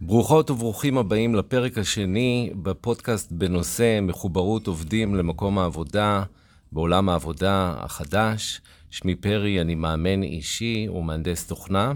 [0.00, 6.22] ברוכות וברוכים הבאים לפרק השני בפודקאסט בנושא מחוברות עובדים למקום העבודה
[6.72, 8.60] בעולם העבודה החדש.
[8.90, 11.92] שמי פרי, אני מאמן אישי ומהנדס תוכנה,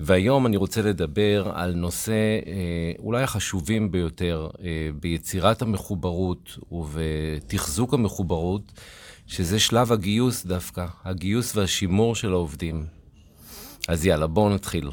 [0.00, 8.72] והיום אני רוצה לדבר על נושא אה, אולי החשובים ביותר אה, ביצירת המחוברות ובתחזוק המחוברות,
[9.26, 12.84] שזה שלב הגיוס דווקא, הגיוס והשימור של העובדים.
[13.88, 14.90] אז יאללה, בואו נתחיל.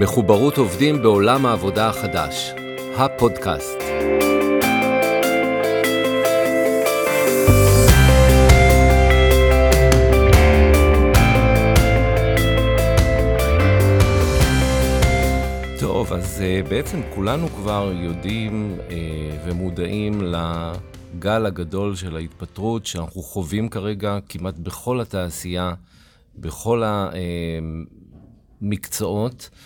[0.00, 2.52] מחוברות עובדים בעולם העבודה החדש,
[2.96, 3.78] הפודקאסט.
[15.80, 18.92] טוב, אז uh, בעצם כולנו כבר יודעים uh,
[19.44, 25.74] ומודעים לגל הגדול של ההתפטרות שאנחנו חווים כרגע כמעט בכל התעשייה,
[26.36, 26.82] בכל
[28.60, 29.56] המקצועות, uh,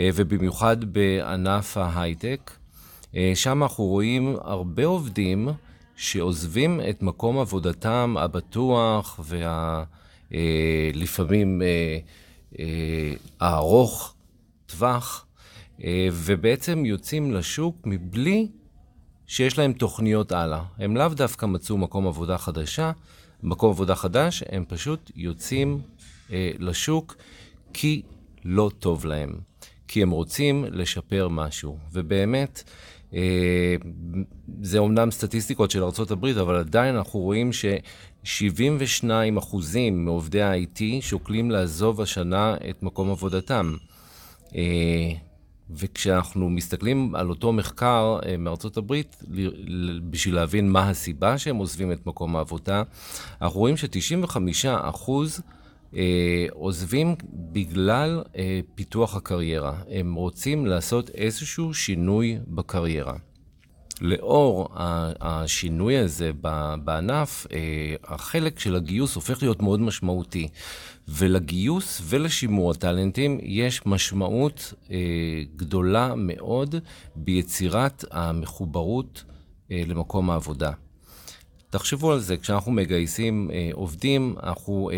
[0.00, 2.50] ובמיוחד בענף ההייטק.
[3.04, 5.48] Uh, שם אנחנו רואים הרבה עובדים
[5.96, 9.20] שעוזבים את מקום עבודתם הבטוח
[10.30, 11.64] והלפעמים uh,
[13.40, 14.14] הארוך
[14.66, 15.26] טווח,
[15.84, 18.48] אה, ובעצם יוצאים לשוק מבלי
[19.26, 20.62] שיש להם תוכניות הלאה.
[20.78, 22.92] הם לאו דווקא מצאו מקום עבודה חדשה,
[23.42, 25.80] מקום עבודה חדש, הם פשוט יוצאים
[26.32, 27.16] אה, לשוק
[27.72, 28.02] כי
[28.44, 29.40] לא טוב להם,
[29.88, 31.76] כי הם רוצים לשפר משהו.
[31.92, 32.62] ובאמת,
[33.14, 33.76] אה,
[34.62, 39.56] זה אומנם סטטיסטיקות של ארה"ב, אבל עדיין אנחנו רואים ש-72%
[39.92, 43.74] מעובדי ה-IT שוקלים לעזוב השנה את מקום עבודתם.
[44.54, 45.12] אה,
[45.70, 49.16] וכשאנחנו מסתכלים על אותו מחקר אה, מארצות הברית,
[50.10, 52.82] בשביל להבין מה הסיבה שהם עוזבים את מקום העבודה,
[53.42, 54.36] אנחנו רואים ש-95
[54.66, 55.40] אחוז
[56.50, 59.80] עוזבים בגלל אה, פיתוח הקריירה.
[59.88, 63.14] הם רוצים לעשות איזשהו שינוי בקריירה.
[64.00, 64.68] לאור
[65.20, 66.30] השינוי הזה
[66.84, 70.48] בענף, אה, החלק של הגיוס הופך להיות מאוד משמעותי.
[71.08, 74.96] ולגיוס ולשימור הטאלנטים יש משמעות אה,
[75.56, 76.74] גדולה מאוד
[77.16, 79.24] ביצירת המחוברות
[79.70, 80.72] אה, למקום העבודה.
[81.70, 84.90] תחשבו על זה, כשאנחנו מגייסים עובדים, אנחנו,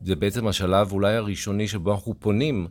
[0.00, 2.66] זה בעצם השלב אולי הראשוני שבו אנחנו פונים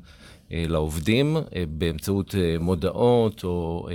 [0.52, 1.38] לעובדים
[1.70, 3.88] באמצעות מודעות או...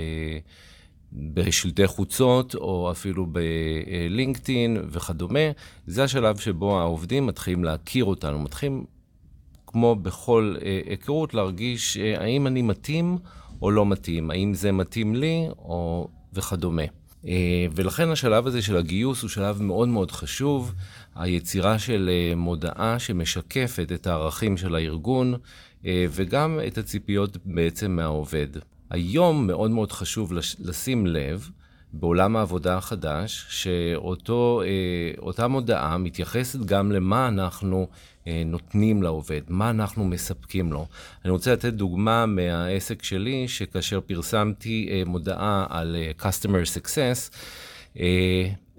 [1.15, 5.39] בשלטי חוצות, או אפילו בלינקדאין וכדומה,
[5.87, 8.85] זה השלב שבו העובדים מתחילים להכיר אותנו, מתחילים,
[9.67, 13.17] כמו בכל אה, היכרות, להרגיש אה, האם אני מתאים
[13.61, 16.83] או לא מתאים, האם זה מתאים לי או וכדומה.
[17.27, 20.73] אה, ולכן השלב הזה של הגיוס הוא שלב מאוד מאוד חשוב,
[21.15, 25.33] היצירה של מודעה שמשקפת את הערכים של הארגון
[25.87, 28.47] וגם את הציפיות בעצם מהעובד.
[28.89, 31.49] היום מאוד מאוד חשוב לשים לב
[31.93, 38.14] בעולם העבודה החדש, שאותה אה, מודעה מתייחסת גם למה אנחנו אה,
[38.45, 40.85] נותנים לעובד, מה אנחנו מספקים לו.
[41.25, 47.35] אני רוצה לתת דוגמה מהעסק שלי, שכאשר פרסמתי אה, מודעה על Customer Success,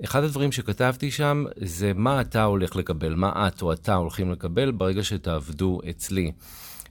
[0.05, 4.71] אחד הדברים שכתבתי שם זה מה אתה הולך לקבל, מה את או אתה הולכים לקבל
[4.71, 6.33] ברגע שתעבדו אצלי.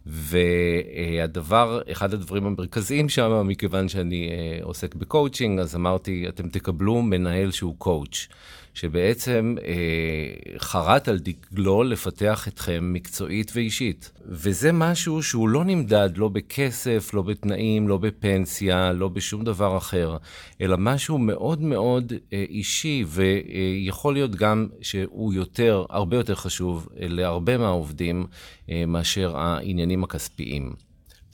[0.06, 7.52] והדבר, אחד הדברים המרכזיים שם, מכיוון שאני אה, עוסק בקואוצ'ינג, אז אמרתי, אתם תקבלו מנהל
[7.52, 8.28] שהוא coach.
[8.76, 14.12] שבעצם אה, חרט על דגלו לפתח אתכם מקצועית ואישית.
[14.26, 20.18] וזה משהו שהוא לא נמדד לא בכסף, לא בתנאים, לא בפנסיה, לא בשום דבר אחר,
[20.62, 27.58] אלא משהו מאוד מאוד אה, אישי, ויכול להיות גם שהוא יותר, הרבה יותר חשוב להרבה
[27.58, 28.26] מהעובדים
[28.70, 30.74] אה, מאשר העניינים הכספיים.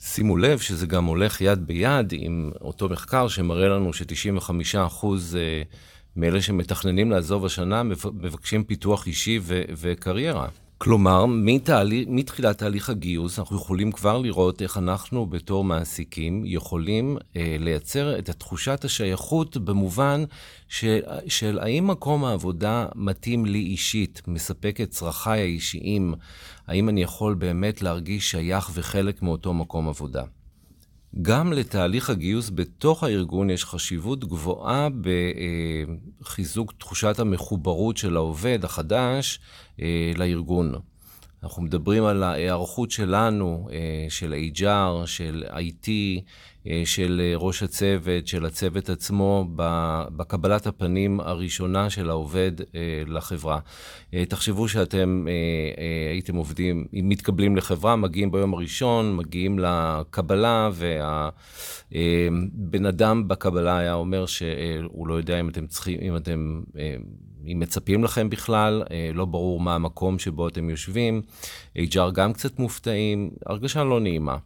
[0.00, 4.50] שימו לב שזה גם הולך יד ביד עם אותו מחקר שמראה לנו ש-95
[4.86, 5.62] אחוז אה,
[6.16, 10.48] מאלה שמתכננים לעזוב השנה מבקשים פיתוח אישי ו- וקריירה.
[10.78, 17.56] כלומר, מתהליך, מתחילת תהליך הגיוס, אנחנו יכולים כבר לראות איך אנחנו בתור מעסיקים יכולים אה,
[17.60, 20.24] לייצר את תחושת השייכות במובן
[20.68, 26.14] של, של האם מקום העבודה מתאים לי אישית, מספק את צרכיי האישיים,
[26.66, 30.22] האם אני יכול באמת להרגיש שייך וחלק מאותו מקום עבודה.
[31.22, 34.88] גם לתהליך הגיוס בתוך הארגון יש חשיבות גבוהה
[36.20, 39.40] בחיזוק תחושת המחוברות של העובד החדש
[39.80, 40.74] אה, לארגון.
[41.42, 43.68] אנחנו מדברים על ההיערכות שלנו,
[44.08, 45.88] של HR, של IT,
[46.84, 49.48] של ראש הצוות, של הצוות עצמו,
[50.16, 52.52] בקבלת הפנים הראשונה של העובד
[53.06, 53.58] לחברה.
[54.28, 55.26] תחשבו שאתם
[56.12, 60.70] הייתם עובדים, אם מתקבלים לחברה, מגיעים ביום הראשון, מגיעים לקבלה,
[61.92, 66.62] והבן אדם בקבלה היה אומר שהוא לא יודע אם אתם צריכים, אם אתם...
[67.46, 68.82] אם מצפים לכם בכלל,
[69.14, 71.22] לא ברור מה המקום שבו אתם יושבים.
[71.76, 74.36] HR גם קצת מופתעים, הרגשה לא נעימה.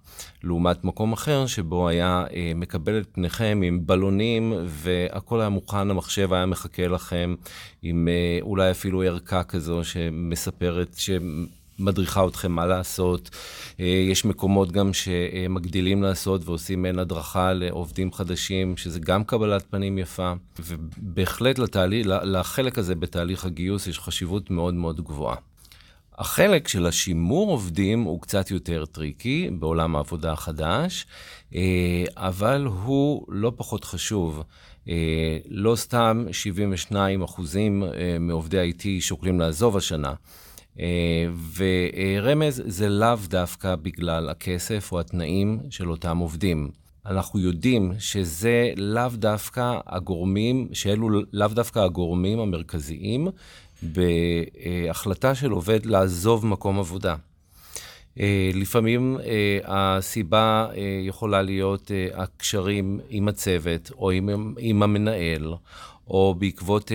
[0.43, 6.47] לעומת מקום אחר שבו היה מקבל את פניכם עם בלונים, והכל היה מוכן, המחשב היה
[6.47, 7.35] מחכה לכם,
[7.83, 8.09] עם
[8.41, 10.97] אולי אפילו ערכה כזו שמספרת,
[11.79, 13.31] שמדריכה אתכם מה לעשות.
[14.09, 20.33] יש מקומות גם שמגדילים לעשות ועושים מעין הדרכה לעובדים חדשים, שזה גם קבלת פנים יפה.
[20.59, 25.37] ובהחלט לתהליך, לחלק הזה בתהליך הגיוס יש חשיבות מאוד מאוד גבוהה.
[26.19, 31.07] החלק של השימור עובדים הוא קצת יותר tricky בעולם העבודה החדש,
[32.17, 34.43] אבל הוא לא פחות חשוב.
[35.49, 37.83] לא סתם 72 אחוזים
[38.21, 40.13] מעובדי IT שוקלים לעזוב השנה.
[41.57, 46.71] ורמז, זה לאו דווקא בגלל הכסף או התנאים של אותם עובדים.
[47.07, 53.29] אנחנו יודעים שזה לאו דווקא הגורמים, שאלו לאו דווקא הגורמים המרכזיים
[53.83, 57.17] בהחלטה של עובד לעזוב מקום עבודה.
[58.55, 59.19] לפעמים
[59.65, 60.69] הסיבה
[61.07, 64.11] יכולה להיות הקשרים עם הצוות או
[64.59, 65.55] עם המנהל,
[66.11, 66.93] או בעקבות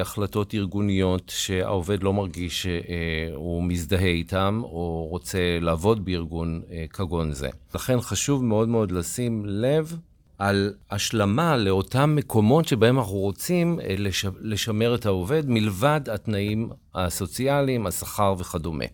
[0.00, 6.62] החלטות ארגוניות שהעובד לא מרגיש שהוא מזדהה איתם, או רוצה לעבוד בארגון
[6.92, 7.48] כגון זה.
[7.74, 9.96] לכן חשוב מאוד מאוד לשים לב
[10.38, 13.78] על השלמה לאותם מקומות שבהם אנחנו רוצים
[14.40, 18.84] לשמר את העובד, מלבד התנאים הסוציאליים, השכר וכדומה.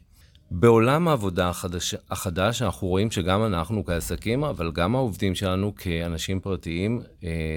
[0.51, 7.03] בעולם העבודה החדש, החדש, אנחנו רואים שגם אנחנו כעסקים, אבל גם העובדים שלנו כאנשים פרטיים,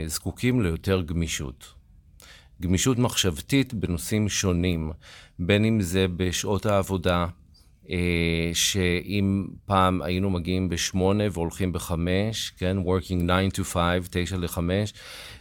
[0.08, 1.81] זקוקים ליותר גמישות.
[2.62, 4.92] גמישות מחשבתית בנושאים שונים,
[5.40, 7.28] בין אם זה בשעות העבודה,
[8.54, 13.24] שאם פעם היינו מגיעים בשמונה והולכים בחמש, כן, working
[13.54, 14.60] 9 to 5, 9 ל-5,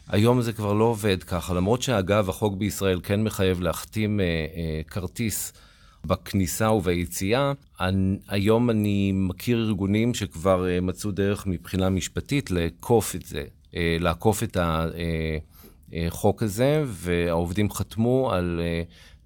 [0.08, 4.20] היום זה כבר לא עובד ככה, למרות שאגב, החוק בישראל כן מחייב להחתים
[4.88, 5.52] כרטיס
[6.04, 7.52] בכניסה וביציאה,
[8.28, 13.44] היום אני מכיר ארגונים שכבר מצאו דרך מבחינה משפטית לעקוף את זה,
[14.00, 14.56] לעקוף את
[15.92, 18.60] החוק הזה, והעובדים חתמו על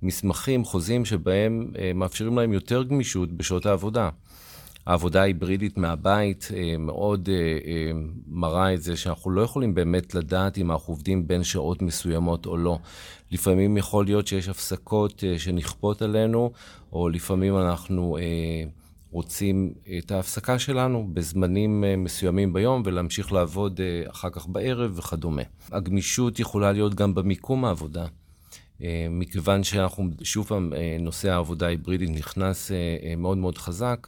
[0.02, 4.10] מסמכים, חוזים, שבהם מאפשרים להם יותר גמישות בשעות העבודה.
[4.86, 7.28] העבודה ההיברידית מהבית מאוד
[8.28, 12.56] מראה את זה שאנחנו לא יכולים באמת לדעת אם אנחנו עובדים בין שעות מסוימות או
[12.56, 12.78] לא.
[13.32, 16.52] לפעמים יכול להיות שיש הפסקות שנכפות עלינו,
[16.92, 18.16] או לפעמים אנחנו
[19.14, 23.80] רוצים את ההפסקה שלנו בזמנים מסוימים ביום, ולהמשיך לעבוד
[24.10, 25.42] אחר כך בערב וכדומה.
[25.72, 28.06] הגמישות יכולה להיות גם במיקום העבודה.
[29.10, 32.70] מכיוון שאנחנו, שוב פעם, נושא העבודה ההיברידית נכנס
[33.16, 34.06] מאוד מאוד חזק,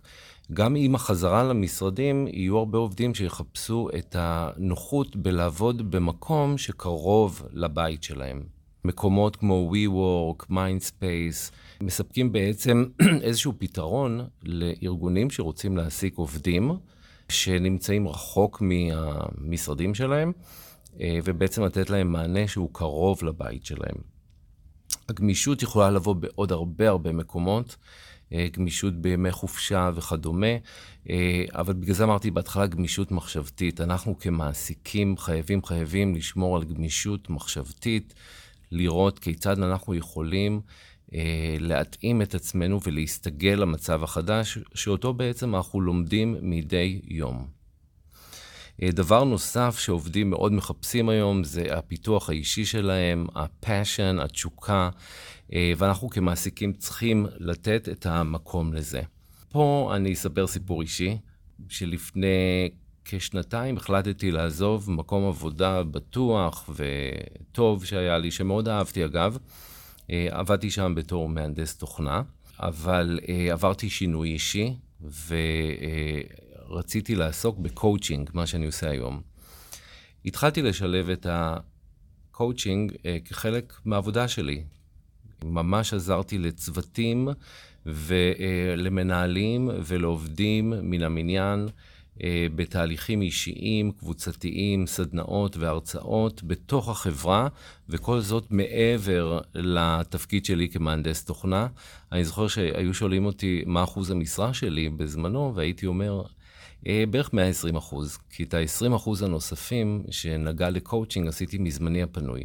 [0.52, 8.42] גם עם החזרה למשרדים, יהיו הרבה עובדים שיחפשו את הנוחות בלעבוד במקום שקרוב לבית שלהם.
[8.84, 12.84] מקומות כמו WeWork, Mindspace, מספקים בעצם
[13.22, 16.70] איזשהו פתרון לארגונים שרוצים להעסיק עובדים
[17.28, 20.32] שנמצאים רחוק מהמשרדים שלהם,
[21.24, 23.96] ובעצם לתת להם מענה שהוא קרוב לבית שלהם.
[25.08, 27.76] הגמישות יכולה לבוא בעוד הרבה הרבה מקומות,
[28.52, 30.46] גמישות בימי חופשה וכדומה,
[31.52, 33.80] אבל בגלל זה אמרתי בהתחלה גמישות מחשבתית.
[33.80, 38.14] אנחנו כמעסיקים חייבים, חייבים לשמור על גמישות מחשבתית,
[38.72, 40.60] לראות כיצד אנחנו יכולים
[41.60, 47.46] להתאים את עצמנו ולהסתגל למצב החדש, שאותו בעצם אנחנו לומדים מדי יום.
[48.84, 54.90] דבר נוסף שעובדים מאוד מחפשים היום זה הפיתוח האישי שלהם, ה-passion, התשוקה,
[55.76, 59.02] ואנחנו כמעסיקים צריכים לתת את המקום לזה.
[59.48, 61.18] פה אני אספר סיפור אישי,
[61.68, 62.70] שלפני
[63.04, 69.38] כשנתיים החלטתי לעזוב מקום עבודה בטוח וטוב שהיה לי, שמאוד אהבתי אגב.
[70.08, 72.22] עבדתי שם בתור מהנדס תוכנה,
[72.60, 73.20] אבל
[73.52, 75.34] עברתי שינוי אישי, ו...
[76.68, 79.20] רציתי לעסוק בקואוצ'ינג, מה שאני עושה היום.
[80.24, 82.92] התחלתי לשלב את הקואוצ'ינג
[83.24, 84.64] כחלק מהעבודה שלי.
[85.44, 87.28] ממש עזרתי לצוותים
[87.86, 91.72] ולמנהלים ולעובדים מן המניין אה,
[92.54, 97.48] בתהליכים אישיים, קבוצתיים, סדנאות והרצאות בתוך החברה,
[97.88, 101.66] וכל זאת מעבר לתפקיד שלי כמהנדס תוכנה.
[102.12, 106.22] אני זוכר שהיו שואלים אותי מה אחוז המשרה שלי בזמנו, והייתי אומר,
[106.86, 112.42] אה, בערך 120 אחוז, כי את ה-20 אחוז הנוספים שנגע לקואוצ'ינג עשיתי מזמני הפנוי.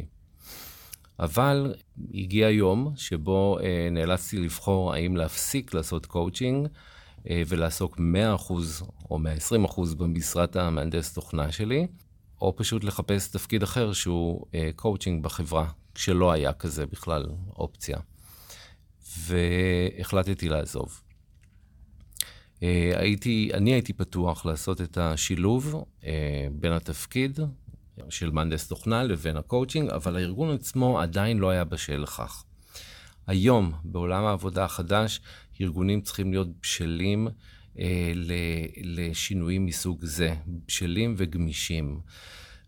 [1.18, 1.74] אבל
[2.14, 6.70] הגיע יום שבו אה, נאלצתי לבחור האם להפסיק לעשות קואוצ'ינג אה,
[7.30, 8.00] ולעסוק 100%
[9.10, 9.18] או
[9.66, 11.86] 120% במשרת המהנדס תוכנה שלי,
[12.40, 17.26] או פשוט לחפש תפקיד אחר שהוא קואוצ'ינג אה, בחברה, כשלא היה כזה בכלל
[17.56, 17.98] אופציה.
[19.18, 21.00] והחלטתי לעזוב.
[22.62, 25.84] אה, הייתי, אני הייתי פתוח לעשות את השילוב
[26.52, 27.40] בין התפקיד
[28.08, 32.44] של מהנדס תוכנה לבין הקואוצ'ינג, אבל הארגון עצמו עדיין לא היה בשל לכך.
[33.26, 35.20] היום, בעולם העבודה החדש,
[35.60, 37.28] ארגונים צריכים להיות בשלים
[37.78, 38.12] אה,
[38.82, 40.34] לשינויים מסוג זה,
[40.66, 42.00] בשלים וגמישים.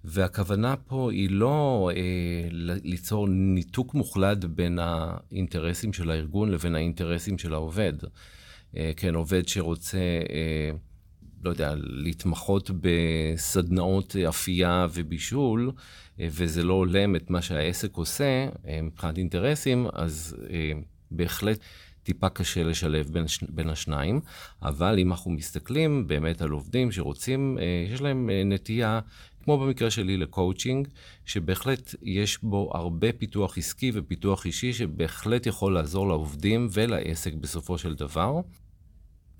[0.04, 2.48] והכוונה פה היא לא אה,
[2.84, 7.92] ליצור ניתוק מוחלט בין האינטרסים של הארגון לבין האינטרסים של העובד.
[8.76, 9.98] אה, כן, עובד שרוצה,
[10.30, 10.70] אה,
[11.44, 15.72] לא יודע, להתמחות בסדנאות אפייה ובישול,
[16.20, 20.72] אה, וזה לא הולם את מה שהעסק עושה אה, מבחינת אינטרסים, אז אה,
[21.10, 21.58] בהחלט
[22.04, 24.20] טיפה קשה לשלב בין, בין השניים,
[24.62, 29.00] אבל אם אנחנו מסתכלים באמת על עובדים שרוצים, אה, יש להם אה, נטייה,
[29.44, 30.88] כמו במקרה שלי לקואוצ'ינג,
[31.24, 37.94] שבהחלט יש בו הרבה פיתוח עסקי ופיתוח אישי, שבהחלט יכול לעזור לעובדים ולעסק בסופו של
[37.94, 38.40] דבר.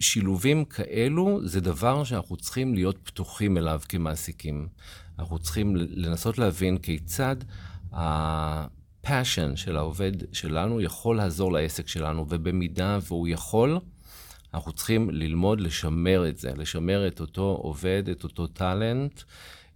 [0.01, 4.69] שילובים כאלו זה דבר שאנחנו צריכים להיות פתוחים אליו כמעסיקים.
[5.19, 7.37] אנחנו צריכים לנסות להבין כיצד
[9.05, 13.79] ה passion של העובד שלנו יכול לעזור לעסק שלנו, ובמידה והוא יכול,
[14.55, 19.21] אנחנו צריכים ללמוד לשמר את זה, לשמר את אותו עובד, את אותו talent,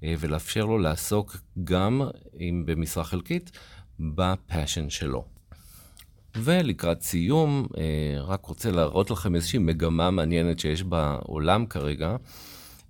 [0.05, 2.03] אה, ולאפשר לו לעסוק גם,
[2.41, 3.51] אם במשרה חלקית,
[4.01, 5.25] ב passion שלו.
[6.37, 12.17] ולקראת סיום, אה, רק רוצה להראות לכם איזושהי מגמה מעניינת שיש בעולם כרגע,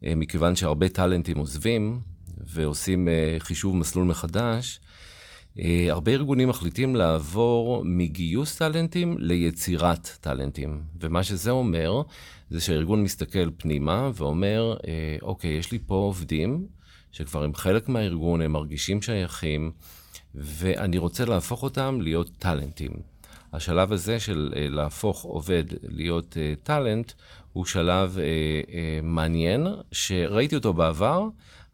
[0.04, 2.00] אה, מכיוון שהרבה טאלנטים עוזבים
[2.47, 4.80] ועושים חישוב מסלול מחדש,
[5.91, 10.83] הרבה ארגונים מחליטים לעבור מגיוס טאלנטים ליצירת טאלנטים.
[11.00, 12.03] ומה שזה אומר,
[12.50, 16.67] זה שהארגון מסתכל פנימה ואומר, אה, אוקיי, יש לי פה עובדים
[17.12, 19.73] שכבר הם חלק מהארגון, הם מרגישים שייכים,
[20.35, 22.93] ואני רוצה להפוך אותם להיות טאלנטים.
[23.53, 27.12] השלב הזה של אה, להפוך עובד להיות טאלנט,
[27.53, 28.19] הוא שלב
[29.03, 31.29] מעניין, שראיתי אותו בעבר,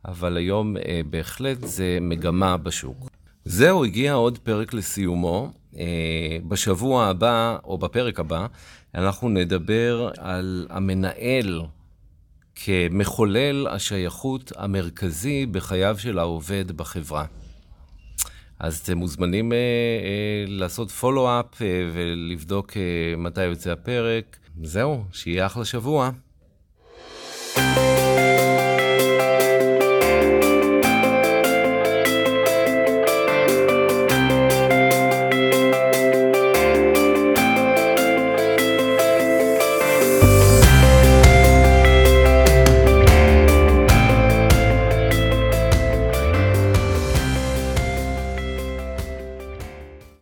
[0.05, 0.77] אבל היום
[1.11, 3.15] בהחלט זה מגמה בשוק.
[3.45, 5.51] זהו, הגיע עוד פרק לסיומו.
[5.79, 8.47] אה, בשבוע הבא, או בפרק הבא,
[8.95, 11.63] אנחנו נדבר על המנהל
[12.55, 17.25] כמחולל השייכות המרכזי בחייו של העובד בחברה.
[18.59, 24.37] אז אתם מוזמנים אה, אה, לעשות פולו-אפ אה, ולבדוק אה, מתי יוצא הפרק.
[24.63, 26.11] זהו, שיהיה אחלה שבוע.